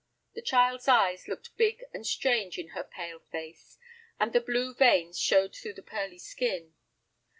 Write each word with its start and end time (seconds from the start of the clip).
The 0.33 0.41
child's 0.41 0.87
eyes 0.87 1.27
looked 1.27 1.55
big 1.57 1.83
and 1.93 2.07
strange 2.07 2.57
in 2.57 2.69
her 2.69 2.83
pale 2.83 3.19
face, 3.19 3.77
and 4.19 4.33
the 4.33 4.41
blue 4.41 4.73
veins 4.73 5.19
showed 5.19 5.55
through 5.55 5.73
the 5.73 5.83
pearly 5.83 6.17
skin. 6.17 6.73